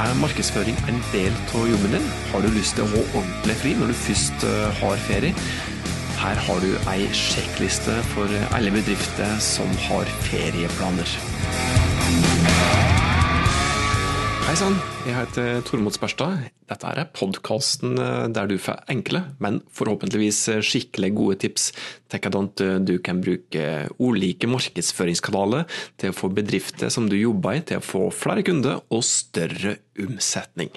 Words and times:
Er 0.00 0.14
markedsføring 0.16 0.78
en 0.88 1.00
del 1.12 1.34
av 1.52 1.66
jobben 1.68 1.92
din? 1.92 2.06
Har 2.30 2.40
du 2.40 2.48
lyst 2.54 2.78
til 2.78 2.86
å 2.86 2.92
ha 2.94 3.02
ordentlig 3.20 3.56
fri 3.60 3.72
når 3.76 3.92
du 3.92 3.98
først 4.00 4.46
eh, 4.48 4.78
har 4.80 5.02
ferie? 5.04 5.34
Her 6.22 6.40
har 6.46 6.62
du 6.64 6.70
ei 6.88 7.04
sjekkliste 7.16 7.98
for 8.14 8.32
alle 8.56 8.72
bedrifter 8.72 9.36
som 9.44 9.68
har 9.88 10.08
ferieplaner. 10.30 11.18
Hei 14.50 14.56
sann, 14.58 14.74
jeg 15.06 15.14
heter 15.14 15.60
Tormod 15.62 15.94
Sperstad. 15.94 16.40
Dette 16.66 16.88
er 16.90 17.06
podkasten 17.14 17.92
eh, 18.02 18.24
der 18.34 18.48
du 18.50 18.56
får 18.58 18.80
enkle, 18.90 19.20
men 19.38 19.60
forhåpentligvis 19.78 20.40
skikkelig 20.66 21.10
gode 21.14 21.36
tips 21.44 21.68
til 22.10 22.18
hvordan 22.24 22.48
du 22.82 22.96
kan 22.98 23.20
bruke 23.22 23.62
ulike 24.02 24.50
markedsføringskanaler 24.50 25.68
til 26.02 26.10
å 26.10 26.16
få 26.18 26.32
bedrifter 26.34 26.90
som 26.90 27.06
du 27.06 27.14
jobber 27.14 27.60
i, 27.60 27.62
til 27.62 27.78
å 27.78 27.84
få 27.92 28.00
flere 28.10 28.42
kunder 28.48 28.80
og 28.90 29.06
større 29.06 29.76
omsetning. 30.02 30.72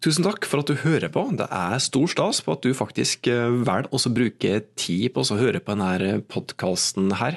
Tusen 0.00 0.24
takk 0.24 0.48
for 0.48 0.64
at 0.64 0.72
du 0.72 0.80
hører 0.86 1.12
på. 1.12 1.26
Det 1.36 1.50
er 1.52 1.84
stor 1.84 2.08
stas 2.08 2.40
på 2.40 2.56
at 2.56 2.64
du 2.64 2.72
faktisk 2.72 3.28
eh, 3.28 3.52
velger 3.68 3.92
å 3.92 4.14
bruke 4.16 4.62
tid 4.80 5.12
på 5.12 5.26
å 5.28 5.38
høre 5.42 5.60
på 5.60 5.76
denne 5.76 6.22
podkasten 6.32 7.12
her. 7.20 7.36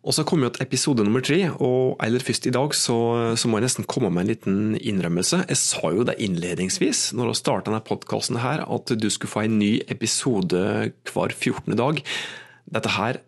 Og 0.00 0.16
så 0.16 0.24
kom 0.24 0.40
jo 0.40 0.48
et 0.48 0.60
episode 0.64 1.04
nummer 1.04 1.20
tre, 1.24 1.38
og 1.60 1.98
aller 2.00 2.24
først 2.24 2.46
i 2.48 2.52
dag 2.54 2.72
så, 2.76 2.96
så, 3.36 3.48
må 3.48 3.58
jeg 3.58 3.66
nesten 3.66 3.88
komme 3.88 4.08
med 4.08 4.24
en 4.24 4.30
liten 4.30 4.60
innrømmelse. 4.80 5.42
Jeg 5.50 5.60
sa 5.60 5.90
jo 5.92 6.06
det 6.08 6.16
innledningsvis 6.24 7.10
når 7.18 7.34
vi 7.34 7.40
starta 7.42 7.68
denne 7.68 7.84
podkasten 7.84 8.40
her, 8.40 8.64
at 8.64 8.94
du 8.96 9.08
skulle 9.12 9.32
få 9.32 9.44
en 9.44 9.58
ny 9.60 9.74
episode 9.92 10.62
hver 11.12 11.36
14. 11.36 11.76
dag. 11.76 12.00
Dette 12.70 12.94
her 12.96 13.20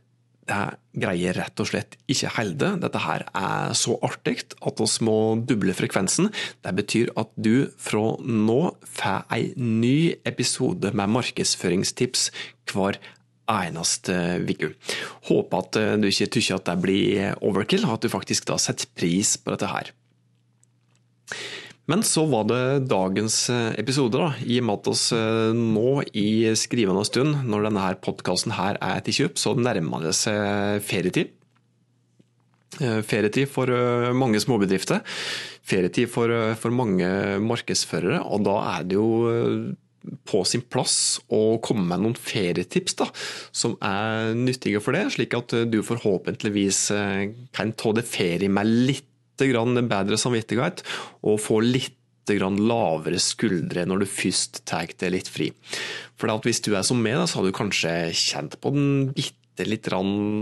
det 0.42 0.62
greier 0.98 1.36
rett 1.38 1.60
og 1.62 1.68
slett 1.70 1.94
ikke 2.10 2.32
holde. 2.34 2.72
Dette 2.82 3.00
her 3.04 3.24
er 3.30 3.76
så 3.78 3.94
artig 4.02 4.40
at 4.42 4.80
vi 4.82 4.88
må 5.06 5.16
duble 5.46 5.74
frekvensen. 5.76 6.32
Det 6.64 6.72
betyr 6.76 7.12
at 7.20 7.30
du 7.36 7.68
fra 7.80 8.16
nå 8.26 8.60
får 8.96 9.28
en 9.36 9.78
ny 9.84 10.14
episode 10.28 10.90
med 10.98 11.14
markedsføringstips 11.14 12.30
hver 12.72 12.98
eneste 13.52 14.14
uke. 14.42 14.72
Håper 15.28 15.64
at 15.64 15.80
eh, 15.80 15.96
du 16.00 16.08
ikke 16.10 16.30
tykker 16.36 16.58
at 16.58 16.70
det 16.70 16.78
blir 16.82 17.42
overkill, 17.44 17.86
og 17.88 17.96
at 17.96 18.06
du 18.06 18.12
faktisk 18.12 18.48
da 18.50 18.58
setter 18.60 18.90
pris 18.98 19.36
på 19.40 19.54
dette 19.54 19.70
her. 19.70 19.92
Men 21.90 22.04
så 22.06 22.22
var 22.30 22.46
det 22.48 22.88
dagens 22.90 23.36
eh, 23.50 23.74
episode, 23.82 24.16
da, 24.16 24.32
i 24.46 24.60
og 24.62 24.68
med 24.68 24.90
at 24.92 25.04
eh, 25.18 25.52
nå 25.58 25.92
i 26.16 26.28
skrivende 26.58 27.04
stund, 27.08 27.42
når 27.48 27.68
denne 27.68 27.92
podkasten 28.04 28.56
her 28.56 28.80
er 28.80 29.04
til 29.04 29.22
kjøp, 29.22 29.38
så 29.40 29.54
nærmer 29.58 30.08
det 30.08 30.16
seg 30.18 30.82
ferietid. 30.86 31.38
Ferietid 32.72 33.50
for 33.52 33.68
mange 34.16 34.38
småbedrifter. 34.40 35.02
Ferietid 35.68 36.08
for, 36.08 36.32
for 36.56 36.72
mange 36.72 37.04
markedsførere, 37.44 38.22
og 38.24 38.46
da 38.48 38.54
er 38.70 38.86
det 38.88 38.96
jo 38.96 39.10
på 40.28 40.42
sin 40.48 40.64
plass 40.66 41.20
å 41.32 41.58
komme 41.64 41.86
med 41.90 42.04
noen 42.04 42.18
ferietips 42.18 42.98
da, 42.98 43.08
som 43.54 43.76
er 43.84 44.34
nyttige 44.38 44.82
for 44.82 44.96
det, 44.96 45.06
slik 45.14 45.34
at 45.38 45.54
du 45.70 45.80
forhåpentligvis 45.86 46.84
eh, 46.96 47.24
kan 47.54 47.74
ta 47.78 47.94
det 47.96 48.06
ferie 48.08 48.50
med 48.52 48.70
litt 48.70 49.08
bedre 49.42 50.18
samvittighet 50.20 50.84
og 51.26 51.40
få 51.42 51.62
litt 51.64 51.98
lavere 52.30 53.18
skuldre 53.18 53.82
når 53.88 54.04
du 54.04 54.06
først 54.06 54.60
tar 54.68 54.86
deg 54.86 55.10
litt 55.10 55.28
fri. 55.28 55.50
For 56.14 56.30
Hvis 56.44 56.62
du 56.62 56.76
er 56.76 56.84
som 56.86 57.02
meg, 57.02 57.18
så 57.26 57.40
har 57.40 57.48
du 57.48 57.52
kanskje 57.52 58.12
kjent 58.14 58.60
på 58.62 58.70
den 58.70 59.10
bitte 59.16 59.41
bitte 59.52 59.68
litt 59.68 59.88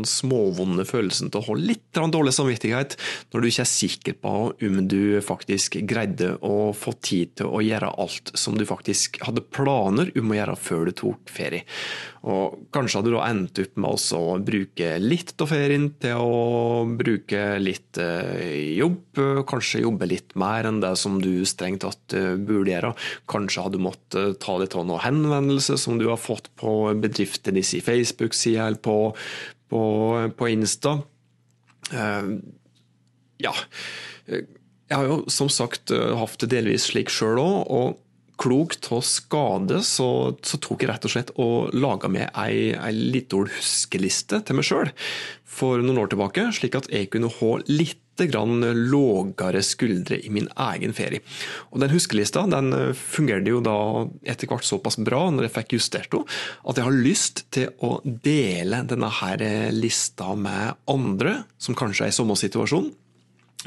småvonde 0.07 0.85
følelsen 0.87 1.31
til 1.31 1.41
å 1.41 1.47
ha 1.49 1.57
litt 1.59 1.83
dårlig 1.91 2.33
samvittighet 2.35 2.97
når 3.33 3.41
du 3.41 3.49
ikke 3.49 3.65
er 3.65 3.71
sikker 3.71 4.17
på 4.23 4.35
om 4.53 4.81
du 4.89 5.21
faktisk 5.25 5.81
greide 5.83 6.37
å 6.43 6.73
få 6.73 6.95
tid 7.03 7.35
til 7.41 7.51
å 7.51 7.61
gjøre 7.61 7.91
alt 7.99 8.33
som 8.35 8.57
du 8.59 8.65
faktisk 8.67 9.21
hadde 9.25 9.43
planer 9.43 10.13
om 10.19 10.31
å 10.31 10.39
gjøre 10.39 10.57
før 10.57 10.87
du 10.87 10.93
tok 10.93 11.31
ferie. 11.31 11.65
Og 12.21 12.59
Kanskje 12.71 13.01
hadde 13.01 13.11
du 13.11 13.17
da 13.17 13.27
endt 13.31 13.59
opp 13.63 13.79
med 13.81 14.03
å 14.15 14.25
bruke 14.45 14.91
litt 15.01 15.33
av 15.41 15.49
ferien 15.51 15.89
til 16.01 16.21
å 16.21 16.85
bruke 16.85 17.41
litt 17.61 17.99
eh, 18.01 18.77
jobb, 18.77 19.19
kanskje 19.49 19.83
jobbe 19.87 20.09
litt 20.11 20.35
mer 20.39 20.69
enn 20.69 20.83
det 20.83 20.93
som 21.01 21.17
du 21.23 21.47
strengt 21.49 21.83
tatt 21.87 22.15
eh, 22.17 22.37
burde 22.37 22.75
gjøre. 22.75 22.93
Kanskje 23.31 23.65
hadde 23.65 23.81
du 23.81 23.87
måttet 23.87 24.39
ta 24.45 24.59
deg 24.61 24.77
av 24.77 24.87
noen 24.87 25.03
henvendelser 25.03 25.81
som 25.81 25.99
du 26.01 26.07
har 26.11 26.21
fått 26.21 26.51
på 26.61 26.93
bedriften 27.01 27.57
din 27.57 27.65
Facebook-side 27.65 28.61
eller 28.67 28.83
på 28.85 29.00
på, 29.71 29.83
på 30.37 30.51
Insta. 30.53 30.99
Uh, 31.91 32.39
ja. 33.41 33.55
Jeg 34.91 34.99
har 34.99 35.07
jo 35.07 35.19
som 35.31 35.51
sagt 35.53 35.93
eh, 35.95 36.15
hatt 36.19 36.41
det 36.43 36.51
delvis 36.51 36.89
slik 36.91 37.13
sjøl 37.15 37.39
òg, 37.39 37.99
klokt 38.41 38.89
av 38.95 39.03
skade 39.05 39.83
så, 39.87 40.37
så, 40.41 40.61
tok 40.63 40.85
jeg 40.85 40.91
rett 40.91 41.07
og 41.07 41.13
slett 41.13 41.33
og 41.41 41.75
laga 41.77 42.09
meg 42.13 42.31
ei, 42.33 42.73
ei 42.73 42.93
lita 42.95 43.43
huskeliste 43.45 44.41
til 44.47 44.59
meg 44.59 44.69
sjøl 44.69 44.93
for 45.51 45.83
noen 45.83 45.99
år 46.01 46.13
tilbake, 46.13 46.47
slik 46.57 46.79
at 46.79 46.89
jeg 46.93 47.11
kunne 47.13 47.31
ha 47.41 47.51
litt 47.69 47.99
grann 48.21 48.61
lågere 48.91 49.63
skuldre 49.65 50.19
i 50.21 50.29
min 50.33 50.49
egen 50.61 50.93
ferie. 50.97 51.23
Og 51.73 51.81
Den 51.81 51.93
huskelista 51.95 52.43
den 52.53 52.73
eh, 52.77 52.93
fungerte 52.97 53.53
jo 53.53 53.63
da 53.65 53.77
etter 54.29 54.51
hvert 54.51 54.67
såpass 54.67 54.99
bra 55.01 55.23
når 55.33 55.49
jeg 55.49 55.55
fikk 55.57 55.77
justert 55.79 56.13
henne, 56.13 56.29
at 56.69 56.81
jeg 56.81 56.89
har 56.89 56.99
lyst 57.07 57.45
til 57.55 57.73
å 57.81 57.95
dele 58.05 58.83
denne 58.89 59.09
her 59.23 59.45
eh, 59.45 59.71
lista 59.73 60.35
med 60.37 60.77
andre 60.91 61.41
som 61.57 61.79
kanskje 61.79 62.09
er 62.09 62.13
i 62.13 62.19
samme 62.19 62.37
situasjon. 62.37 62.91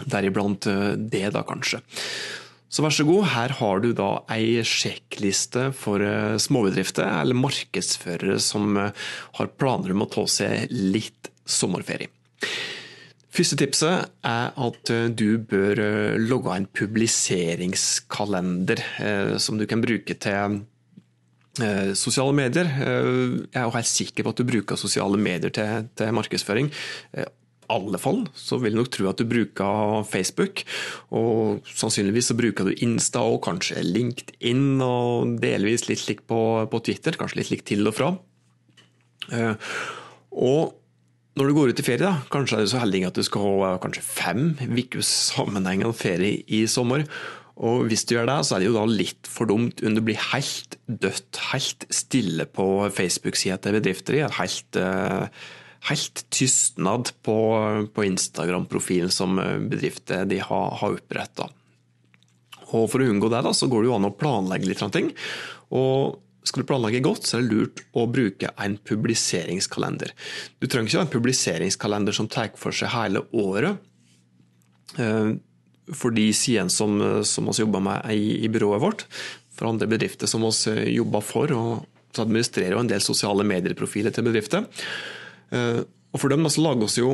Deriblant 0.06 0.70
eh, 0.70 0.94
det, 0.98 1.28
da 1.34 1.46
kanskje. 1.48 1.82
Så 2.74 2.82
vær 2.82 2.96
så 2.96 3.06
god, 3.06 3.28
her 3.36 3.54
har 3.60 3.84
du 3.84 3.92
da 3.94 4.24
ei 4.34 4.64
sjekkliste 4.66 5.68
for 5.78 6.02
småbedrifter 6.42 7.06
eller 7.06 7.38
markedsførere 7.38 8.40
som 8.42 8.80
har 8.80 9.52
planer 9.62 9.94
om 9.94 10.08
å 10.08 10.10
ta 10.10 10.26
seg 10.26 10.74
litt 10.74 11.30
sommerferie. 11.46 12.10
Første 13.34 13.58
tipset 13.58 14.12
er 14.30 14.52
at 14.62 14.90
eh, 14.94 15.08
du 15.10 15.42
bør 15.42 15.80
eh, 15.82 16.14
logge 16.22 16.54
en 16.54 16.70
publiseringskalender 16.70 18.78
eh, 19.02 19.34
som 19.42 19.58
du 19.58 19.66
kan 19.70 19.82
bruke 19.82 20.14
til 20.14 20.62
sosiale 21.94 22.34
medier. 22.34 22.66
Jeg 22.66 23.62
er 23.62 23.70
helt 23.76 23.86
sikker 23.86 24.26
på 24.26 24.32
at 24.34 24.40
du 24.42 24.50
bruker 24.50 24.74
sosiale 24.74 25.22
medier 25.22 25.54
til, 25.54 25.86
til 25.94 26.10
markedsføring. 26.18 26.66
I 27.74 27.80
alle 27.80 28.00
fall 28.02 28.22
så 28.38 28.60
vil 28.62 28.74
jeg 28.74 28.80
nok 28.82 28.92
tro 28.94 29.08
at 29.10 29.22
du 29.22 29.26
bruker 29.30 30.04
Facebook, 30.06 30.62
og 31.16 31.66
sannsynligvis 31.74 32.30
så 32.30 32.38
bruker 32.38 32.70
du 32.70 32.86
Insta 32.86 33.24
og 33.26 33.42
kanskje 33.48 33.82
LinkedIn 33.82 34.78
og 34.86 35.40
delvis 35.42 35.88
litt 35.90 36.04
slik 36.04 36.24
på, 36.30 36.40
på 36.70 36.84
Twitter, 36.86 37.18
kanskje 37.18 37.42
litt 37.42 37.50
slik 37.50 37.66
til 37.70 37.90
og 37.90 37.98
fra. 37.98 38.14
Og 40.34 40.74
når 41.34 41.50
du 41.50 41.56
går 41.58 41.72
ut 41.74 41.80
i 41.82 41.86
ferie, 41.86 42.06
da, 42.06 42.20
kanskje 42.34 42.60
er 42.60 42.66
du 42.66 42.70
så 42.70 42.82
heldig 42.84 43.08
at 43.08 43.18
du 43.18 43.26
skal 43.26 43.56
ha 43.64 43.72
kanskje 43.82 44.06
fem 44.06 44.44
ukers 44.62 45.10
sammenhengende 45.34 45.96
ferie 45.98 46.44
i 46.46 46.66
sommer. 46.70 47.08
Og 47.54 47.88
Hvis 47.90 48.06
du 48.06 48.16
gjør 48.16 48.30
det, 48.30 48.38
så 48.46 48.56
er 48.56 48.62
det 48.62 48.70
jo 48.70 48.78
da 48.78 48.86
litt 48.90 49.30
for 49.30 49.50
dumt 49.50 49.82
om 49.86 49.98
du 49.98 50.02
blir 50.06 50.22
helt 50.32 50.78
dødt, 50.86 51.38
helt 51.52 51.86
stille 51.94 52.48
på 52.50 52.66
Facebook-sida 52.94 53.60
til 53.62 53.78
bedrifter. 53.78 54.18
Helt, 54.40 54.78
eh, 54.78 55.28
helt 55.90 56.26
tystnad 56.32 57.12
på, 57.26 57.38
på 57.94 58.06
Instagram-profilen 58.08 59.12
som 59.12 59.36
bedrifter 59.70 60.26
de 60.30 60.40
har, 60.40 60.72
har 60.80 60.98
oppretta. 61.00 61.50
Og 62.74 62.90
For 62.90 63.04
å 63.04 63.08
unngå 63.10 63.30
det 63.30 63.44
da, 63.46 63.54
så 63.54 63.70
går 63.70 63.84
det 63.84 63.92
jo 63.92 63.98
an 63.98 64.10
å 64.10 64.16
planlegge 64.18 64.70
litt. 64.70 64.84
Ting. 64.94 65.12
Og 65.76 66.20
skal 66.44 66.64
du 66.64 66.68
planlegge 66.68 67.04
godt, 67.06 67.28
så 67.28 67.38
er 67.38 67.46
det 67.46 67.56
lurt 67.56 67.84
å 67.96 68.06
bruke 68.12 68.52
en 68.60 68.76
publiseringskalender. 68.90 70.12
Du 70.60 70.68
trenger 70.68 70.90
ikke 70.90 71.02
ha 71.02 71.06
en 71.06 71.14
publiseringskalender 71.14 72.16
som 72.16 72.30
tar 72.32 72.52
for 72.60 72.76
seg 72.76 72.92
hele 72.96 73.24
året. 73.32 73.80
Eh, 75.00 75.34
for 75.94 76.16
de 76.16 76.28
sidene 76.36 76.72
som, 76.72 77.00
som 77.28 77.48
vi 77.50 77.58
jobber 77.60 77.84
med 77.84 78.12
i, 78.12 78.44
i, 78.44 78.52
byrået 78.52 78.84
vårt, 78.84 79.06
for 79.54 79.70
andre 79.70 79.88
bedrifter 79.92 80.30
som 80.30 80.44
vi 80.44 80.96
jobber 80.98 81.24
for, 81.24 81.52
og 81.56 82.14
så 82.14 82.24
administrerer 82.24 82.78
en 82.78 82.90
del 82.90 83.04
sosiale 83.04 83.46
medieprofiler 83.48 84.14
til 84.14 84.28
bedrifter. 84.28 84.68
Eh, 85.52 85.84
og 86.14 86.22
For 86.22 86.30
dem 86.30 86.46
så 86.46 86.62
lager 86.62 86.88
vi 86.88 87.02
jo 87.02 87.14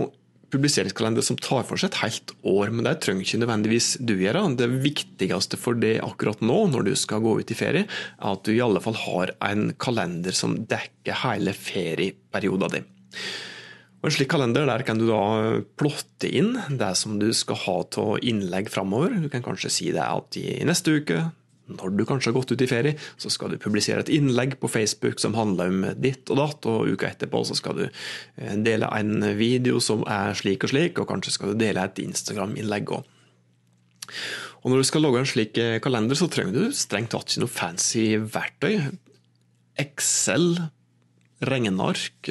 publiseringskalender 0.54 1.24
som 1.26 1.38
tar 1.40 1.66
for 1.68 1.80
seg 1.80 1.92
et 1.92 2.00
helt 2.02 2.34
år, 2.48 2.72
men 2.74 2.88
det 2.88 2.96
trenger 3.04 3.26
ikke 3.26 3.42
nødvendigvis 3.44 3.90
du 4.02 4.16
gjøre. 4.18 4.42
Det 4.58 4.70
viktigste 4.84 5.60
for 5.62 5.78
det 5.78 6.00
akkurat 6.06 6.42
nå, 6.42 6.58
når 6.74 6.90
du 6.90 6.96
skal 6.98 7.24
gå 7.24 7.36
ut 7.40 7.54
i 7.54 7.58
ferie, 7.58 7.86
er 7.86 8.32
at 8.32 8.46
du 8.46 8.56
i 8.56 8.64
alle 8.66 8.82
fall 8.84 8.98
har 8.98 9.36
en 9.46 9.70
kalender 9.82 10.36
som 10.36 10.58
dekker 10.70 11.22
hele 11.24 11.54
ferieperioden 11.54 12.80
din. 12.80 12.90
Og 14.00 14.08
En 14.08 14.16
slik 14.16 14.30
kalender 14.32 14.64
der 14.64 14.86
kan 14.88 15.00
du 15.00 15.10
da 15.10 15.60
plotte 15.80 16.30
inn 16.32 16.54
det 16.80 16.94
som 16.96 17.18
du 17.20 17.28
skal 17.36 17.60
ha 17.66 17.80
av 17.84 18.24
innlegg 18.24 18.72
framover. 18.72 19.18
Du 19.20 19.28
kan 19.32 19.44
kanskje 19.44 19.72
si 19.76 19.90
det 19.92 20.06
at 20.06 20.38
i 20.40 20.62
neste 20.68 21.02
uke, 21.02 21.26
når 21.70 21.96
du 21.98 22.06
kanskje 22.08 22.32
har 22.32 22.38
gått 22.40 22.54
ut 22.54 22.64
i 22.66 22.70
ferie, 22.70 22.98
så 23.22 23.32
skal 23.34 23.54
du 23.54 23.60
publisere 23.62 24.04
et 24.04 24.12
innlegg 24.14 24.58
på 24.62 24.72
Facebook 24.72 25.22
som 25.22 25.38
handler 25.38 25.72
om 25.72 25.86
ditt 26.02 26.30
og 26.34 26.42
datt, 26.42 26.70
og 26.70 26.90
uka 26.90 27.12
etterpå 27.12 27.44
så 27.48 27.58
skal 27.58 27.78
du 27.78 27.86
eh, 27.88 28.56
dele 28.66 28.90
en 28.98 29.30
video 29.38 29.82
som 29.84 30.06
er 30.10 30.38
slik 30.38 30.66
og 30.68 30.74
slik, 30.74 31.00
og 31.00 31.10
kanskje 31.12 31.36
skal 31.38 31.54
du 31.54 31.62
dele 31.62 31.86
et 31.86 32.02
Instagram-innlegg 32.04 32.96
òg. 32.98 33.16
Og 34.60 34.74
Når 34.74 34.82
du 34.82 34.88
skal 34.90 35.06
logge 35.06 35.22
en 35.22 35.30
slik 35.30 35.56
kalender, 35.84 36.18
så 36.20 36.28
trenger 36.28 36.56
du 36.58 36.76
strengt 36.76 37.14
tatt 37.14 37.32
ikke 37.32 37.46
noe 37.46 37.52
fancy 37.54 38.04
verktøy. 38.20 38.90
Excel, 39.80 40.50
regneark, 41.46 42.30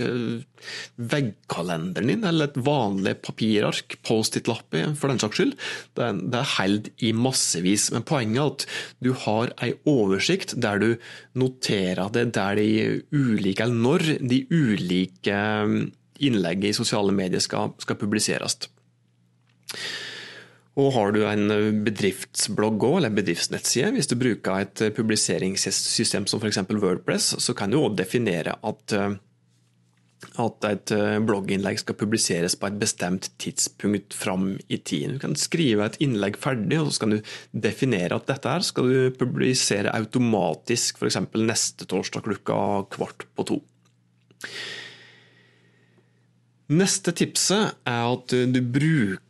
veggkalenderen 0.97 2.11
din 2.13 2.27
eller 2.29 2.51
et 2.51 2.59
vanlig 2.61 3.15
papirark, 3.25 3.97
Post-It-lapp 4.05 4.77
for 4.99 5.11
den 5.11 5.21
saks 5.23 5.41
skyld. 5.41 5.55
Det, 5.97 6.09
er 6.41 6.55
held 6.59 6.91
i 7.05 7.13
massevis. 7.17 7.89
Men 7.95 8.07
poenget 8.09 8.41
er 8.43 8.53
at 8.53 8.67
du 9.05 9.13
har 9.25 9.55
ei 9.65 9.73
oversikt 9.89 10.57
der 10.61 10.83
du 10.83 10.89
noterer 11.39 12.13
det 12.13 12.29
der 12.37 12.59
de 12.59 12.69
ulike, 13.15 13.65
eller 13.65 13.81
når 13.87 14.07
de 14.21 14.43
ulike 14.51 15.39
innlegget 16.19 16.73
i 16.73 16.77
sosiale 16.77 17.15
medier 17.15 17.43
skal, 17.43 17.73
skal 17.81 17.99
publiseres. 18.01 18.59
Og 20.79 20.93
har 20.95 21.15
du 21.15 21.25
en 21.27 21.49
bedriftsblogg 21.83 22.85
òg, 22.87 23.01
eller 23.01 23.15
bedriftsnettside, 23.17 23.91
hvis 23.97 24.11
du 24.11 24.15
bruker 24.21 24.63
et 24.63 24.83
publiseringssystem 24.95 26.29
som 26.31 26.39
f.eks. 26.39 26.61
Wordpress, 26.71 27.33
så 27.43 27.55
kan 27.59 27.73
du 27.73 27.81
òg 27.81 27.97
definere 27.99 28.55
at, 28.63 28.95
at 30.39 30.69
et 30.71 30.95
blogginnlegg 31.27 31.83
skal 31.83 31.99
publiseres 31.99 32.55
på 32.55 32.71
et 32.71 32.79
bestemt 32.79 33.27
tidspunkt 33.43 34.15
fram 34.15 34.53
i 34.71 34.79
tid. 34.79 35.17
Du 35.17 35.25
kan 35.27 35.35
skrive 35.35 35.91
et 35.91 35.99
innlegg 36.05 36.39
ferdig, 36.39 36.79
og 36.79 36.93
så 36.93 37.01
skal 37.01 37.17
du 37.17 37.35
definere 37.67 38.15
at 38.15 38.31
dette 38.31 38.55
her 38.55 38.71
skal 38.71 38.87
du 38.87 39.19
publisere 39.19 39.99
automatisk 39.99 41.03
f.eks. 41.03 41.25
neste 41.43 41.91
torsdag 41.91 42.29
klokka 42.31 42.61
kvart 42.95 43.27
på 43.35 43.51
to. 43.51 43.63
Neste 46.71 47.11
tipset 47.17 47.81
er 47.89 48.13
at 48.13 48.31
du 48.31 48.63
bruker 48.63 49.25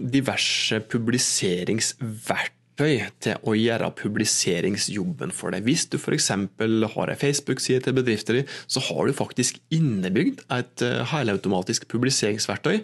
diverse 0.00 0.80
publiseringsverktøy 0.90 2.98
til 3.22 3.36
å 3.42 3.54
gjøre 3.58 3.90
publiseringsjobben 3.98 5.30
for 5.34 5.50
deg. 5.54 5.62
Hvis 5.66 5.86
du 5.90 5.96
f.eks. 5.98 6.28
har 6.30 7.08
en 7.10 7.22
Facebook-side 7.22 7.80
til 7.84 7.94
bedrifter, 7.94 8.44
så 8.66 8.80
har 8.88 9.06
du 9.06 9.12
faktisk 9.12 9.58
innebygd 9.74 10.40
et 10.54 10.82
eh, 10.82 11.04
helautomatisk 11.12 11.88
publiseringsverktøy 11.90 12.80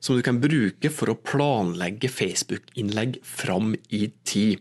som 0.00 0.16
du 0.16 0.22
kan 0.24 0.40
bruke 0.40 0.90
for 0.92 1.12
å 1.12 1.18
planlegge 1.18 2.08
Facebook-innlegg 2.08 3.20
fram 3.26 3.74
i 3.92 4.10
tid. 4.24 4.60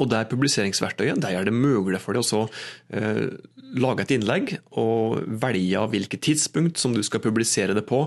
Og 0.00 0.08
det 0.12 0.26
publiseringsverktøyet 0.30 1.20
det 1.22 1.32
gjør 1.34 1.48
det 1.48 1.56
mulig 1.56 2.00
for 2.02 2.16
deg 2.16 2.34
å 2.36 2.42
eh, 2.96 3.26
lage 3.82 4.04
et 4.04 4.14
innlegg 4.16 4.54
og 4.80 5.22
velge 5.42 5.84
hvilket 5.92 6.24
tidspunkt 6.28 6.80
som 6.80 6.94
du 6.96 7.02
skal 7.04 7.22
publisere 7.24 7.76
det 7.76 7.84
på. 7.88 8.04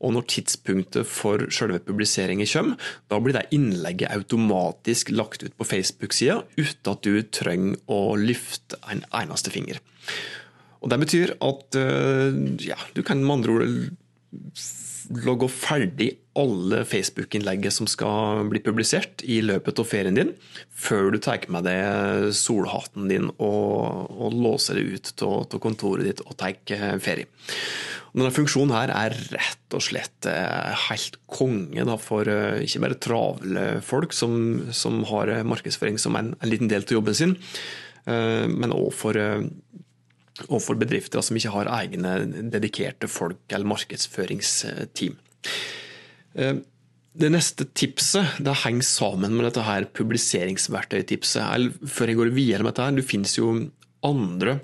Og 0.00 0.14
når 0.14 0.28
tidspunktet 0.32 1.08
for 1.08 1.46
selve 1.54 1.80
publiseringen 1.84 2.48
kommer, 2.50 2.88
da 3.10 3.20
blir 3.22 3.36
det 3.36 3.46
innlegget 3.56 4.12
automatisk 4.16 5.12
lagt 5.14 5.44
ut 5.46 5.56
på 5.56 5.68
Facebook-sida 5.68 6.42
uten 6.56 6.92
at 6.92 7.04
du 7.06 7.20
trenger 7.22 7.78
å 7.92 8.16
løfte 8.20 8.80
en 8.92 9.04
eneste 9.22 9.52
finger. 9.54 9.80
Og 10.84 10.90
Det 10.92 10.98
betyr 11.02 11.36
at 11.42 11.78
eh, 11.80 12.42
ja, 12.68 12.76
du 12.94 13.02
kan 13.02 13.22
med 13.24 13.40
andre 13.40 13.56
ord 13.56 13.64
logge 15.26 15.48
ferdig 15.52 16.12
alle 16.36 16.82
Facebook-innlegget 16.84 17.72
som 17.72 17.88
skal 17.88 18.44
bli 18.50 18.60
publisert 18.64 19.22
i 19.24 19.40
løpet 19.44 19.80
av 19.80 19.88
ferien 19.88 20.16
din, 20.18 20.32
før 20.68 21.10
du 21.14 21.20
tar 21.22 21.46
med 21.52 21.64
deg 21.68 22.30
solhatten 22.36 23.08
din 23.10 23.30
og, 23.36 24.10
og 24.12 24.36
låser 24.36 24.78
det 24.78 24.86
ut 24.96 25.26
av 25.26 25.60
kontoret 25.62 26.08
ditt 26.08 26.24
og 26.26 26.36
tar 26.40 26.58
ferie. 27.02 27.28
Denne 28.16 28.32
funksjonen 28.32 28.72
her 28.72 28.90
er 28.94 29.12
rett 29.34 29.74
og 29.76 29.82
slett 29.84 30.28
eh, 30.30 30.86
helt 30.86 31.18
konge 31.28 31.84
da, 31.84 31.98
for 32.00 32.28
eh, 32.32 32.62
ikke 32.64 32.80
bare 32.86 33.00
travle 33.02 33.64
folk 33.84 34.16
som, 34.16 34.70
som 34.72 35.02
har 35.10 35.34
markedsføring 35.44 36.00
som 36.00 36.16
en, 36.16 36.32
en, 36.38 36.48
liten 36.48 36.70
del 36.72 36.86
av 36.86 36.94
jobben 36.96 37.18
sin, 37.18 37.34
eh, 38.08 38.46
men 38.48 38.72
òg 38.72 38.88
for 38.96 39.20
og 40.46 40.60
for 40.62 40.78
bedrifter 40.78 41.24
som 41.24 41.36
ikke 41.38 41.54
har 41.54 41.70
egne 41.78 42.14
dedikerte 42.52 43.08
folk 43.10 43.40
eller 43.48 43.68
markedsføringsteam. 43.72 45.16
Eh, 46.36 46.58
det 47.16 47.30
neste 47.32 47.64
tipset 47.72 48.36
det 48.44 48.58
henger 48.60 48.84
sammen 48.84 49.32
med 49.36 49.46
dette 49.48 49.64
her 49.64 49.86
publiseringsverktøytipset. 49.96 51.78
Før 51.88 52.12
jeg 52.12 52.18
går 52.18 52.34
videre 52.36 52.64
med 52.64 52.74
dette, 52.74 52.84
her, 52.84 52.98
det 52.98 53.08
finnes 53.08 53.38
jo 53.38 53.54
andre 54.04 54.58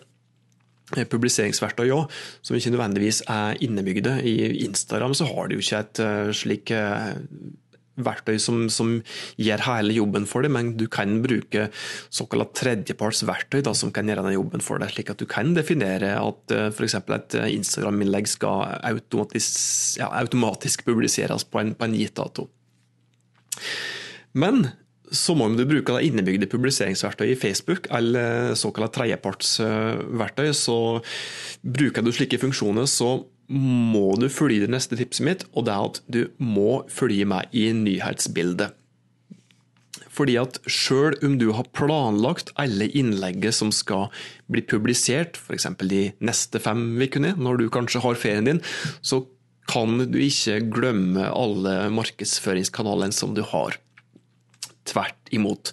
eh, 0.97 1.09
publiseringsverktøy 1.09 1.89
òg, 1.97 2.13
som 2.45 2.59
ikke 2.59 2.75
nødvendigvis 2.75 3.23
er 3.33 3.57
innebygde. 3.65 4.19
I 4.29 4.67
Instagram 4.67 5.17
så 5.17 5.31
har 5.31 5.49
de 5.49 5.57
jo 5.57 5.65
ikke 5.65 5.83
et 5.87 6.05
eh, 6.05 6.37
slik 6.37 6.77
verktøy 8.00 8.39
som, 8.41 8.65
som, 8.73 8.94
gjør 9.41 9.65
hele 9.67 9.97
jobben 9.97 10.27
for 10.29 10.44
deg, 10.44 10.53
men 10.55 10.73
du 10.81 10.87
kan 10.93 11.19
bruke 11.25 11.69
såkalt 12.12 12.55
tredjepartsverktøy 12.59 13.62
da, 13.67 13.75
som 13.77 13.93
kan 13.94 14.09
gjøre 14.09 14.25
den 14.27 14.37
jobben 14.37 14.65
for 14.65 14.81
deg. 14.81 14.93
slik 14.94 15.12
at 15.12 15.21
du 15.21 15.27
kan 15.29 15.53
definere 15.56 16.15
at 16.19 16.55
uh, 16.56 16.69
f.eks. 16.73 16.99
et 17.03 17.39
eh, 17.39 17.50
Instagram-innlegg 17.59 18.31
skal 18.31 18.79
automatisk, 18.93 19.99
ja, 20.00 20.09
automatisk 20.23 20.87
publiseres 20.89 21.44
på 21.44 21.62
en, 21.62 21.75
på 21.77 21.89
en, 21.89 21.99
gitt 21.99 22.17
dato. 22.17 22.49
Men 24.33 24.65
så 25.12 25.35
må 25.37 25.50
du 25.53 25.67
bruke 25.69 25.93
det 25.93 26.06
innebygde 26.09 26.49
publiseringsverktøy 26.49 27.35
i 27.35 27.37
Facebook, 27.37 27.85
eller 27.93 28.55
såkalt 28.56 28.95
tredjepartsverktøy. 28.97 30.49
Så 30.56 30.77
bruker 31.61 32.05
du 32.05 32.09
slike 32.17 32.41
funksjoner, 32.41 32.88
så 32.88 33.19
må 33.49 34.12
du 34.21 34.29
følge 34.33 34.67
det 34.67 34.73
neste 34.73 34.99
tipset 34.99 35.27
mitt, 35.27 35.43
og 35.53 35.67
det 35.67 35.75
er 35.75 35.89
at 35.91 36.00
du 36.12 36.23
må 36.39 36.83
følge 36.93 37.27
meg 37.29 37.53
i 37.56 37.69
nyhetsbildet. 37.77 38.79
Fordi 40.12 40.37
at 40.41 40.59
sjøl 40.69 41.17
om 41.25 41.39
du 41.41 41.49
har 41.56 41.71
planlagt 41.77 42.53
alle 42.61 42.89
innlegget 42.89 43.56
som 43.56 43.73
skal 43.73 44.11
bli 44.53 44.65
publisert, 44.69 45.39
f.eks. 45.41 45.69
de 45.89 46.03
neste 46.21 46.61
fem 46.61 46.85
ukene, 47.00 47.33
når 47.41 47.62
du 47.62 47.71
kanskje 47.73 48.03
har 48.05 48.21
ferien 48.21 48.49
din, 48.49 48.61
så 49.00 49.23
kan 49.71 50.05
du 50.11 50.19
ikke 50.21 50.59
glemme 50.75 51.29
alle 51.31 51.88
markedsføringskanalene 51.95 53.15
som 53.17 53.33
du 53.37 53.41
har. 53.47 53.79
Tvert 54.88 55.33
imot 55.33 55.73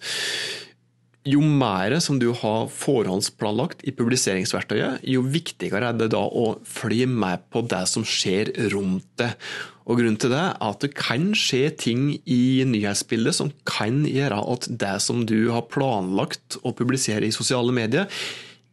jo 1.28 1.42
mer 1.44 1.98
som 2.00 2.20
du 2.20 2.30
har 2.32 2.70
forhåndsplanlagt 2.72 3.84
i 3.88 3.92
publiseringsverktøyet, 3.96 5.04
jo 5.04 5.24
viktigere 5.28 5.92
er 5.92 5.98
det 6.00 6.12
da 6.14 6.22
å 6.24 6.54
følge 6.68 7.10
med 7.12 7.44
på 7.52 7.64
det 7.68 7.84
som 7.92 8.06
skjer 8.08 8.54
rundt 8.72 9.08
det. 9.20 9.34
Og 9.90 10.00
Grunnen 10.00 10.20
til 10.22 10.32
det 10.32 10.40
er 10.40 10.58
at 10.64 10.84
det 10.86 10.94
kan 10.96 11.32
skje 11.38 11.64
ting 11.82 12.04
i 12.24 12.64
nyhetsbildet 12.70 13.36
som 13.36 13.52
kan 13.68 14.04
gjøre 14.08 14.40
at 14.54 14.70
det 14.70 14.96
som 15.04 15.26
du 15.28 15.50
har 15.52 15.68
planlagt 15.72 16.60
å 16.64 16.74
publisere 16.78 17.28
i 17.28 17.36
sosiale 17.36 17.74
medier, 17.76 18.08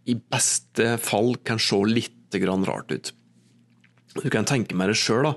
i 0.07 0.15
beste 0.15 0.95
fall 1.03 1.35
kan 1.43 1.59
se 1.59 1.81
litt 1.89 2.13
rart 2.37 2.93
ut. 2.93 3.15
Du 4.23 4.29
kan 4.29 4.45
tenke 4.45 4.77
meg 4.77 4.91
det 4.91 4.99
sjøl. 5.01 5.31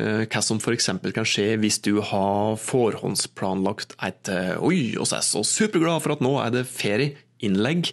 Eh, 0.00 0.24
hva 0.24 0.40
som 0.40 0.56
f.eks. 0.56 0.88
kan 1.12 1.28
skje 1.28 1.58
hvis 1.60 1.76
du 1.84 1.98
har 2.00 2.56
forhåndsplanlagt 2.60 3.92
et 4.00 4.30
eh, 4.32 4.54
Oi, 4.64 4.94
oss 4.96 5.12
er 5.12 5.24
så 5.26 5.42
superglad 5.44 6.00
for 6.00 6.14
at 6.14 6.24
nå 6.24 6.38
er 6.40 6.54
det 6.54 6.64
ferieinnlegg 6.70 7.92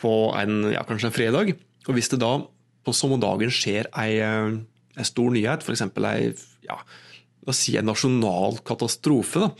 på 0.00 0.14
en, 0.40 0.70
ja, 0.72 0.84
kanskje 0.88 1.10
en 1.10 1.16
fredag. 1.16 1.52
Og 1.84 1.98
hvis 1.98 2.08
det 2.12 2.22
da 2.24 2.38
på 2.84 2.96
samme 2.96 3.20
dagen 3.20 3.52
skjer 3.52 3.90
ei, 3.92 4.16
eh, 4.24 4.56
ei 4.96 5.08
stor 5.08 5.36
nyhet, 5.36 5.66
f.eks. 5.66 5.84
ei 5.84 6.32
ja, 6.64 6.80
la 7.44 7.52
oss 7.52 7.60
si 7.66 7.76
en 7.76 7.90
nasjonal 7.92 8.62
katastrofe, 8.64 9.44
da, 9.44 9.52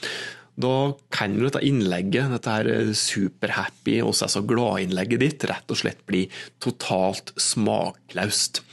da 0.64 0.75
kan 1.12 1.37
jo 1.37 1.45
dette 1.45 1.64
innlegget, 1.69 2.33
dette 2.33 2.57
her 2.57 2.95
superhappy 2.97 3.99
og 4.07 4.17
så 4.17 4.41
glad-innlegget 4.41 5.21
ditt, 5.21 5.49
rett 5.53 5.69
og 5.69 5.85
slett 5.85 6.00
bli 6.09 6.25
totalt 6.64 7.35
smakløst. 7.37 8.64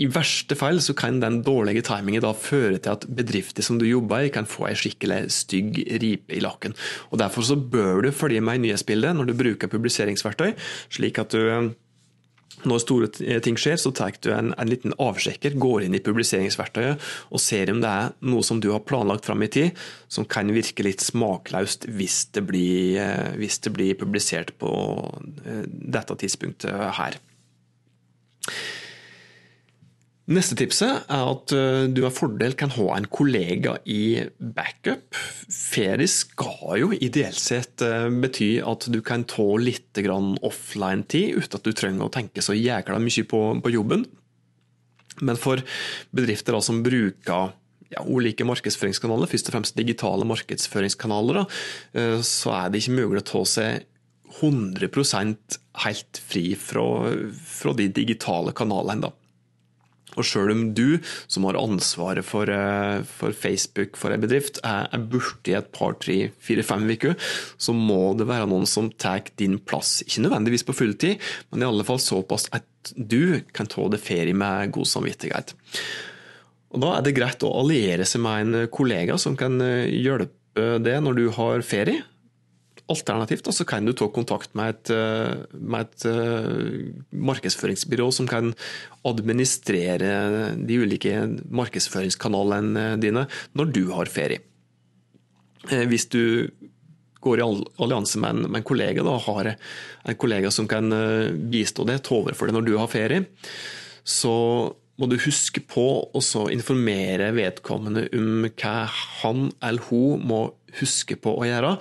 I 0.00 0.08
verste 0.08 0.56
fall 0.56 0.80
så 0.80 0.94
kan 0.96 1.20
den 1.20 1.42
dårlige 1.44 1.84
timingen 1.84 2.24
da 2.24 2.32
føre 2.32 2.78
til 2.80 2.94
at 2.94 3.04
bedrifter 3.12 3.64
som 3.64 3.76
du 3.78 3.84
jobber 3.84 4.24
i, 4.24 4.32
kan 4.32 4.48
få 4.48 4.70
en 4.70 4.78
skikkelig 4.78 5.26
stygg 5.34 5.82
ripe 6.02 6.32
i 6.32 6.40
lakken. 6.42 6.74
Og 7.12 7.20
Derfor 7.20 7.44
så 7.46 7.56
bør 7.56 8.02
du 8.06 8.10
følge 8.10 8.40
med 8.40 8.60
i 8.60 8.66
nyhetsbildet 8.66 9.14
når 9.16 9.30
du 9.30 9.38
bruker 9.38 9.70
publiseringsverktøy, 9.70 10.54
slik 10.90 11.20
at 11.22 11.36
du 11.36 11.72
når 12.68 12.82
store 12.82 13.08
ting 13.42 13.56
skjer, 13.58 13.78
så 13.80 13.90
tar 13.96 14.14
du 14.22 14.28
en, 14.34 14.52
en, 14.54 14.70
liten 14.70 14.94
avsjekker, 15.00 15.56
går 15.60 15.86
inn 15.86 15.96
i 15.96 16.02
publiseringsverktøyet 16.04 17.08
og 17.32 17.42
ser 17.42 17.72
om 17.72 17.80
det 17.82 17.90
er 17.90 18.12
noe 18.28 18.44
som 18.46 18.60
du 18.62 18.70
har 18.74 18.84
planlagt 18.86 19.26
fram 19.26 19.42
i 19.42 19.50
tid, 19.50 19.80
som 20.12 20.28
kan 20.28 20.52
virke 20.54 20.84
litt 20.86 21.02
smakløst 21.02 21.88
hvis 21.90 22.20
det 22.36 22.44
blir, 22.46 23.00
eh, 23.02 23.32
hvis 23.40 23.58
det 23.64 23.74
blir 23.74 23.98
publisert 23.98 24.54
på 24.62 24.70
eh, 25.42 25.64
dette 25.66 26.18
tidspunktet 26.22 26.86
her. 27.00 27.18
Neste 30.30 30.54
tipset 30.54 31.08
er 31.10 31.28
at 31.32 31.50
eh, 31.56 31.88
du 31.90 32.04
med 32.04 32.14
fordel 32.14 32.52
kan 32.58 32.70
ha 32.76 32.84
en 32.94 33.08
kollega 33.10 33.74
i 33.90 34.22
backup. 34.38 35.16
Ferie 35.50 36.06
skal 36.06 36.76
jo 36.78 36.90
ideelt 36.94 37.40
sett 37.40 37.82
eh, 37.82 38.06
bety 38.22 38.52
at 38.62 38.86
du 38.94 39.00
kan 39.02 39.26
ta 39.26 39.48
litt 39.58 39.98
offline-tid 39.98 41.40
uten 41.40 41.58
at 41.58 41.66
du 41.66 41.72
trenger 41.74 42.06
å 42.06 42.12
tenke 42.14 42.44
så 42.44 42.54
jækla 42.54 43.00
mye 43.02 43.24
på, 43.26 43.40
på 43.64 43.72
jobben. 43.74 44.06
Men 45.26 45.40
for 45.40 45.64
bedrifter 46.14 46.54
som 46.62 46.84
bruker 46.86 47.50
ja, 47.92 48.04
ulike 48.06 48.46
markedsføringskanaler, 48.46 49.28
først 49.28 49.50
og 49.50 49.56
fremst 49.56 49.76
digitale 49.76 50.24
markedsføringskanaler, 50.30 51.42
da, 51.42 52.22
så 52.24 52.54
er 52.56 52.70
det 52.72 52.80
ikke 52.80 52.94
mulig 53.02 53.20
å 53.20 53.26
ta 53.34 53.42
seg 53.44 53.88
100 54.38 54.88
helt 55.84 56.22
fri 56.24 56.46
fra, 56.56 56.86
fra 57.44 57.74
de 57.76 57.90
digitale 57.92 58.54
kanalene. 58.56 59.10
da. 59.10 59.12
Og 60.16 60.26
sjøl 60.26 60.52
om 60.52 60.62
du, 60.76 60.98
som 61.30 61.46
har 61.48 61.58
ansvaret 61.60 62.26
for, 62.26 62.50
eh, 62.50 63.02
for 63.08 63.36
Facebook 63.36 63.96
for 64.00 64.14
en 64.14 64.22
bedrift, 64.22 64.60
er, 64.66 64.88
er 64.92 65.06
borte 65.12 65.52
i 65.52 65.56
et 65.58 65.72
par, 65.74 65.96
tre, 66.02 66.30
fire, 66.42 66.64
fem 66.66 66.84
uker, 66.90 67.16
så 67.56 67.74
må 67.76 68.12
det 68.18 68.28
være 68.30 68.48
noen 68.50 68.68
som 68.68 68.90
tar 68.92 69.24
din 69.40 69.58
plass. 69.58 70.00
Ikke 70.06 70.24
nødvendigvis 70.26 70.66
på 70.68 70.76
fulltid, 70.76 71.22
men 71.50 71.62
i 71.64 71.68
alle 71.68 71.86
fall 71.86 72.00
såpass 72.02 72.48
at 72.56 72.66
du 72.96 73.40
kan 73.54 73.68
ta 73.70 73.86
det 73.92 74.02
ferie 74.02 74.34
med 74.34 74.72
god 74.74 74.88
samvittighet. 74.90 75.54
Og 76.72 76.80
Da 76.80 76.94
er 76.96 77.04
det 77.04 77.16
greit 77.16 77.44
å 77.44 77.52
alliere 77.60 78.06
seg 78.08 78.24
med 78.24 78.46
en 78.46 78.70
kollega 78.72 79.18
som 79.20 79.36
kan 79.36 79.60
eh, 79.60 79.90
hjelpe 79.92 80.30
det 80.84 80.98
når 81.00 81.16
du 81.16 81.26
har 81.36 81.64
ferie. 81.64 82.04
Alternativt 82.92 83.48
så 83.54 83.66
kan 83.68 83.86
du 83.86 83.92
ta 83.96 84.08
kontakt 84.12 84.54
med 84.58 84.74
et, 84.74 84.92
eh, 84.94 85.44
med 85.52 85.86
et 85.86 86.06
uh, 86.06 86.90
markedsføringsbyrå 87.10 88.08
som 88.12 88.28
kan 88.30 88.52
administrere 89.08 90.54
de 90.56 90.80
ulike 90.82 91.14
markedsføringskanalene 91.50 92.96
dine 93.02 93.26
når 93.58 93.72
du 93.72 93.84
har 93.94 94.12
ferie. 94.12 94.44
Uh, 95.70 95.86
hvis 95.90 96.08
du 96.12 96.50
går 97.22 97.38
i 97.38 97.46
allianse 97.46 98.18
med 98.18 98.34
en, 98.34 98.46
med 98.50 98.60
en 98.62 98.66
kollega, 98.66 99.02
og 99.06 99.26
har 99.28 99.52
en 99.54 100.18
kollega 100.18 100.50
som 100.50 100.66
kan 100.66 100.90
bistå 101.52 101.86
deg, 101.86 102.00
ta 102.02 102.16
over 102.18 102.34
for 102.34 102.50
deg 102.50 102.56
når 102.56 102.64
du 102.66 102.72
har 102.80 102.90
ferie, 102.90 103.28
så 104.02 104.32
må 105.00 105.08
du 105.08 105.16
huske 105.24 105.62
på 105.66 105.84
å 106.14 106.22
informere 106.52 107.32
vedkommende 107.36 108.06
om 108.18 108.46
hva 108.50 108.74
han 109.22 109.48
eller 109.64 109.88
hun 109.88 110.26
må 110.28 110.42
huske 110.80 111.16
på 111.20 111.34
å 111.38 111.46
gjøre. 111.48 111.76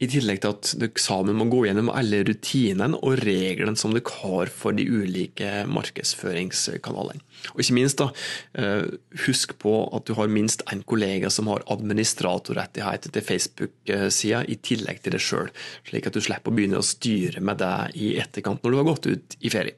I 0.00 0.08
tillegg 0.08 0.38
til 0.40 0.54
at 0.54 0.70
dere 0.80 1.02
sammen 1.02 1.36
må 1.36 1.44
gå 1.52 1.66
gjennom 1.66 1.90
alle 1.92 2.22
rutinene 2.24 2.96
og 3.04 3.18
reglene 3.20 3.76
som 3.76 3.92
dere 3.92 4.14
har 4.22 4.48
for 4.48 4.72
de 4.76 4.86
ulike 4.88 5.66
markedsføringskanalene. 5.68 7.20
Og 7.52 7.60
ikke 7.60 7.76
minst, 7.76 8.00
da, 8.00 8.08
eh, 8.56 8.88
husk 9.26 9.52
på 9.60 9.74
at 9.96 10.08
du 10.08 10.14
har 10.16 10.32
minst 10.32 10.64
én 10.72 10.80
kollega 10.88 11.28
som 11.30 11.48
har 11.52 11.64
administratorrettigheter 11.68 13.12
til 13.12 13.26
Facebook-sida, 13.28 14.44
i 14.48 14.56
tillegg 14.56 15.02
til 15.04 15.12
deg 15.12 15.20
sjøl, 15.20 15.52
slik 15.84 16.08
at 16.08 16.16
du 16.16 16.20
slipper 16.24 16.48
å 16.48 16.56
begynne 16.56 16.80
å 16.80 16.86
styre 16.86 17.40
med 17.44 17.60
det 17.60 17.92
i 18.00 18.16
etterkant 18.20 18.64
når 18.64 18.70
du 18.70 18.80
har 18.80 18.88
gått 18.88 19.06
ut 19.06 19.36
i 19.40 19.52
ferie. 19.52 19.76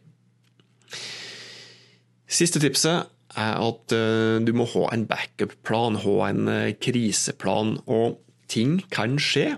Siste 2.33 2.63
tipset 2.63 3.11
er 3.37 3.59
at 3.59 3.93
eh, 3.97 4.39
du 4.45 4.53
må 4.57 4.67
ha 4.71 4.87
en 4.93 5.07
backup-plan, 5.09 5.99
ha 6.05 6.17
en 6.29 6.49
eh, 6.49 6.75
kriseplan. 6.79 7.81
og 7.87 8.21
Ting 8.53 8.83
kan 8.93 9.19
skje, 9.23 9.57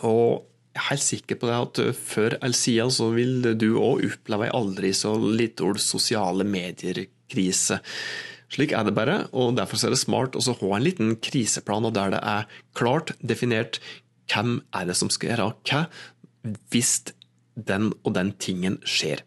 og 0.00 0.48
jeg 0.72 0.80
er 0.80 0.88
helt 0.88 1.04
sikker 1.04 1.36
på 1.36 1.48
det 1.50 1.56
at 1.60 1.80
før 2.00 2.36
eller 2.38 2.56
siden 2.56 2.92
så 2.96 3.10
vil 3.12 3.50
du 3.60 3.74
òg 3.76 4.06
oppleve 4.08 4.46
ei 4.48 4.54
aldri 4.56 4.92
så 4.96 5.12
liten 5.20 5.76
sosiale 5.76 6.46
medier-krise. 6.48 7.76
Slik 8.52 8.72
er 8.76 8.84
det 8.84 8.94
bare, 8.96 9.18
og 9.36 9.56
derfor 9.56 9.80
er 9.84 9.92
det 9.92 10.00
smart 10.00 10.36
å 10.36 10.44
ha 10.44 10.70
en 10.76 10.84
liten 10.84 11.14
kriseplan 11.24 11.88
der 11.92 12.14
det 12.16 12.22
er 12.24 12.48
klart 12.76 13.12
definert 13.20 13.80
hvem 14.32 14.60
er 14.72 14.88
det 14.88 14.96
som 14.96 15.12
skal 15.12 15.32
gjøre 15.32 15.50
hva 15.68 15.84
hvis 16.72 16.94
den 17.54 17.92
og 18.02 18.14
den 18.16 18.32
tingen 18.40 18.80
skjer. 18.88 19.20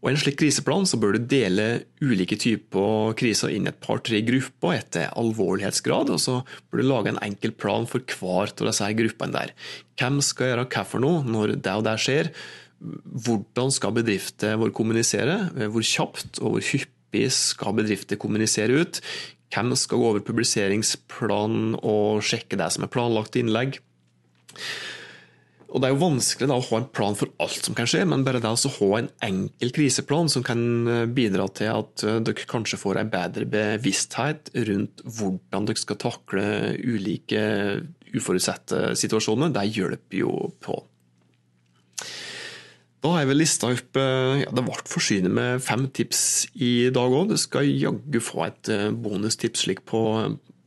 Og 0.00 0.08
I 0.08 0.14
en 0.14 0.20
slik 0.20 0.38
kriseplan 0.40 0.86
så 0.88 0.96
bør 1.00 1.16
du 1.16 1.26
dele 1.28 1.66
ulike 2.00 2.38
typer 2.40 3.12
kriser 3.20 3.52
inn 3.52 3.66
i 3.66 3.70
et 3.72 3.80
par-tre 3.84 4.22
grupper 4.24 4.78
etter 4.78 5.10
alvorlighetsgrad. 5.20 6.12
og 6.14 6.22
Så 6.22 6.38
bør 6.70 6.80
du 6.80 6.86
lage 6.88 7.12
en 7.12 7.20
enkel 7.20 7.52
plan 7.52 7.84
for 7.88 8.00
hver 8.00 8.54
av 8.54 8.70
disse 8.70 8.88
gruppene. 8.96 9.32
der. 9.32 9.52
Hvem 10.00 10.22
skal 10.24 10.52
gjøre 10.52 10.68
hva 10.72 10.84
for 10.88 11.04
noe 11.04 11.20
når 11.24 11.56
det 11.60 11.74
og 11.76 11.84
det 11.84 11.98
skjer? 12.00 12.32
Hvordan 12.80 13.70
skal 13.76 13.92
bedrifter 13.92 14.56
vår 14.56 14.72
kommunisere? 14.72 15.36
Hvor 15.68 15.84
kjapt 15.84 16.40
og 16.40 16.56
hvor 16.56 16.64
hyppig 16.64 17.28
skal 17.36 17.76
bedrifter 17.76 18.16
kommunisere 18.16 18.80
ut? 18.80 19.02
Hvem 19.52 19.74
skal 19.76 20.00
gå 20.00 20.08
over 20.14 20.24
publiseringsplan 20.24 21.76
og 21.82 22.24
sjekke 22.24 22.56
det 22.56 22.70
som 22.72 22.86
er 22.86 22.92
planlagt 22.94 23.36
innlegg? 23.36 23.82
Og 25.70 25.78
Det 25.78 25.86
er 25.86 25.94
jo 25.94 26.02
vanskelig 26.02 26.48
da, 26.50 26.56
å 26.58 26.66
ha 26.66 26.78
en 26.80 26.88
plan 26.90 27.16
for 27.18 27.30
alt 27.42 27.66
som 27.66 27.76
kan 27.78 27.88
skje, 27.88 28.02
men 28.08 28.24
bare 28.26 28.40
det 28.42 28.50
å 28.50 28.72
ha 28.74 28.90
en 28.98 29.10
enkel 29.22 29.70
kriseplan 29.76 30.30
som 30.32 30.42
kan 30.46 30.62
eh, 30.90 31.04
bidra 31.06 31.46
til 31.54 31.70
at 31.70 32.04
eh, 32.06 32.18
dere 32.26 32.46
kanskje 32.50 32.80
får 32.80 32.98
en 32.98 33.12
bedre 33.12 33.46
bevissthet 33.50 34.50
rundt 34.66 35.04
hvordan 35.06 35.68
dere 35.68 35.82
skal 35.82 36.00
takle 36.02 36.46
ulike 36.82 37.42
uforutsette 38.10 38.96
situasjoner, 38.98 39.52
det 39.54 39.68
hjelper 39.70 40.22
jo 40.24 40.34
på. 40.64 40.80
Da 43.00 43.14
har 43.14 43.22
jeg 43.22 43.30
vel 43.30 43.40
lista 43.40 43.70
opp 43.70 43.96
eh, 43.96 44.42
ja, 44.42 44.50
Det 44.50 44.66
ble 44.66 44.82
forsynet 44.90 45.32
med 45.32 45.62
fem 45.64 45.86
tips 45.94 46.24
i 46.58 46.90
dag 46.92 47.14
òg. 47.14 47.30
Du 47.30 47.38
skal 47.40 47.70
jaggu 47.70 48.18
få 48.24 48.48
et 48.48 48.74
bonustips 48.98 49.68
slik 49.68 49.86
på, 49.88 50.02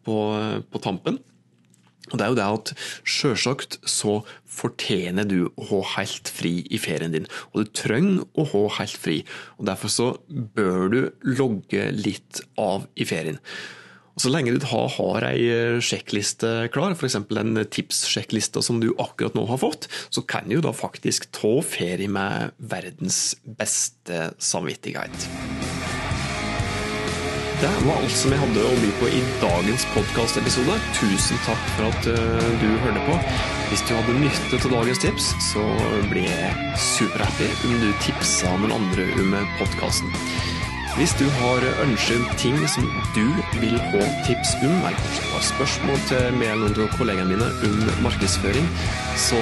på, 0.08 0.18
på 0.64 0.86
tampen. 0.88 1.20
Og 2.12 2.20
det 2.20 2.26
er 2.26 2.34
jo 2.34 2.40
det 2.40 2.48
at 2.58 2.72
Selvsagt 3.08 3.78
så 3.90 4.18
fortjener 4.54 5.28
du 5.28 5.48
å 5.56 5.68
ha 5.72 5.84
helt 5.96 6.30
fri 6.30 6.60
i 6.70 6.80
ferien 6.82 7.16
din, 7.16 7.30
og 7.54 7.64
du 7.64 7.72
trenger 7.74 8.26
å 8.38 8.48
ha 8.52 8.66
helt 8.80 9.00
fri. 9.00 9.22
og 9.58 9.70
Derfor 9.72 9.94
så 9.94 10.10
bør 10.28 10.92
du 10.94 11.00
logge 11.38 11.88
litt 11.96 12.44
av 12.60 12.90
i 13.00 13.08
ferien. 13.08 13.40
Og 14.14 14.22
Så 14.22 14.30
lenge 14.30 14.54
du 14.54 14.66
har, 14.70 14.92
har 14.94 15.26
ei 15.26 15.80
sjekkliste 15.82 16.70
klar, 16.74 16.94
f.eks. 16.94 17.18
en 17.18 17.64
tipssjekkliste 17.66 18.62
som 18.62 18.78
du 18.84 18.92
akkurat 19.02 19.34
nå 19.34 19.48
har 19.50 19.64
fått, 19.64 19.90
så 20.14 20.22
kan 20.22 20.46
du 20.52 20.60
da 20.62 20.76
faktisk 20.76 21.32
ta 21.34 21.56
ferie 21.66 22.12
med 22.12 22.54
verdens 22.62 23.34
beste 23.42 24.30
samvittighet. 24.38 25.53
Det 27.62 27.70
var 27.86 27.96
alt 27.96 28.16
som 28.16 28.34
jeg 28.34 28.42
hadde 28.42 28.64
å 28.66 28.78
by 28.82 28.90
på 29.00 29.10
i 29.14 29.20
dagens 29.42 29.86
podkastepisode. 29.94 30.76
Tusen 30.98 31.40
takk 31.46 31.68
for 31.76 31.90
at 31.90 32.08
uh, 32.10 32.48
du 32.62 32.68
hørte 32.84 33.04
på. 33.06 33.18
Hvis 33.70 33.84
du 33.88 33.94
hadde 33.96 34.16
nytte 34.20 34.60
av 34.60 34.74
dagens 34.74 35.02
tips, 35.04 35.30
så 35.52 35.64
blir 36.10 36.28
jeg 36.28 36.74
superhappy 36.82 37.50
om 37.70 37.78
du 37.84 37.90
tipsa 38.04 38.52
noen 38.58 38.76
andre 38.80 39.08
om 39.22 39.38
podkasten. 39.60 40.12
Hvis 40.94 41.16
du 41.18 41.26
har 41.40 41.64
ønsket 41.82 42.36
ting 42.38 42.58
som 42.70 42.86
du 43.16 43.24
vil 43.58 43.80
ha 43.82 44.04
tips 44.28 44.54
om, 44.62 44.76
eller 44.86 45.00
kanskje 45.00 45.30
har 45.32 45.46
spørsmål 45.48 46.04
til 46.12 46.38
meg 46.38 46.54
eller 46.54 46.76
noen 46.76 46.86
av 46.86 46.98
kollegaene 47.00 47.34
mine 47.34 47.50
om 47.70 48.06
markedsføring, 48.06 48.70
så 49.18 49.42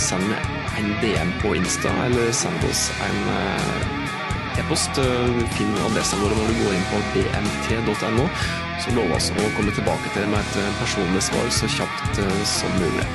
send 0.00 0.26
meg 0.30 0.78
en 0.80 0.94
DM 1.04 1.34
på 1.42 1.54
Insta, 1.60 1.94
eller 2.08 2.34
send 2.34 2.66
oss 2.66 2.88
en 3.06 3.20
uh, 3.30 4.01
e-post. 4.60 4.98
Eh, 5.00 5.40
finn 5.56 5.72
adressene 5.86 6.24
våre 6.24 6.36
når 6.38 6.52
du 6.52 6.60
går 6.64 6.76
inn 6.76 6.86
på 6.90 7.00
bmt.no. 7.14 8.26
Så 8.82 8.94
lover 8.96 9.16
oss 9.16 9.30
å 9.32 9.48
komme 9.56 9.74
tilbake 9.74 10.12
til 10.12 10.24
deg 10.24 10.30
med 10.32 10.42
et 10.42 10.60
eh, 10.62 10.76
personlig 10.80 11.24
svar 11.28 11.50
så 11.54 11.70
kjapt 11.78 12.22
eh, 12.22 12.44
som 12.48 12.78
mulig. 12.80 13.08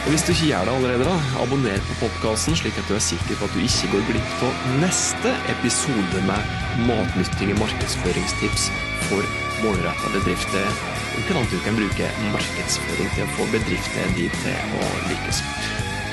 Og 0.00 0.14
Hvis 0.14 0.24
du 0.24 0.30
ikke 0.32 0.48
gjør 0.48 0.64
det 0.64 0.74
allerede, 0.78 1.08
da, 1.10 1.16
abonner 1.42 1.82
på 1.88 1.98
podkasten, 2.00 2.56
slik 2.56 2.78
at 2.80 2.88
du 2.88 2.94
er 2.96 3.04
sikker 3.04 3.36
på 3.36 3.48
at 3.48 3.56
du 3.56 3.60
ikke 3.60 3.90
går 3.92 4.06
glipp 4.08 4.46
av 4.46 4.64
neste 4.80 5.34
episode 5.52 6.24
med 6.30 6.54
matnyttige 6.88 7.58
markedsføringstips 7.60 8.70
for 9.10 9.28
målretta 9.60 10.14
bedrifter. 10.16 10.72
Hvordan 11.20 11.52
du 11.52 11.60
kan 11.66 11.76
bruke 11.76 12.10
markedsføring 12.32 13.12
til 13.12 13.28
å 13.28 13.30
få 13.36 13.50
bedrifter 13.52 14.16
dit 14.16 14.42
til 14.46 14.76
å 14.80 14.90
lykkes. 15.10 15.44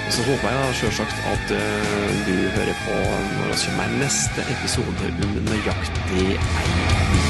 Så 0.10 0.24
håper 0.24 0.50
jeg 0.50 0.76
selvsagt 0.82 1.18
at 1.34 1.52
uh, 1.52 2.12
du 2.28 2.36
hører 2.56 2.76
på 2.86 2.96
når 3.38 3.52
vi 3.52 3.58
kommer 3.66 3.98
neste 4.02 4.46
episode 4.56 5.14
om 5.28 5.40
nøyaktig 5.52 6.22
ei 6.24 6.38
uke. 6.40 7.27